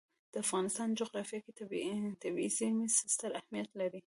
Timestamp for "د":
0.31-0.33